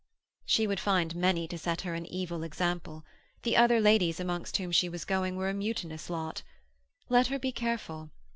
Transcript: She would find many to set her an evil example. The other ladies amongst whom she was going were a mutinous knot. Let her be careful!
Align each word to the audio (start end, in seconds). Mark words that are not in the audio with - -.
She 0.45 0.65
would 0.65 0.79
find 0.79 1.15
many 1.15 1.47
to 1.47 1.59
set 1.59 1.81
her 1.81 1.93
an 1.93 2.07
evil 2.07 2.41
example. 2.41 3.05
The 3.43 3.55
other 3.55 3.79
ladies 3.79 4.19
amongst 4.19 4.57
whom 4.57 4.71
she 4.71 4.89
was 4.89 5.05
going 5.05 5.35
were 5.35 5.47
a 5.49 5.53
mutinous 5.53 6.09
knot. 6.09 6.41
Let 7.07 7.27
her 7.27 7.37
be 7.37 7.51
careful! 7.51 8.09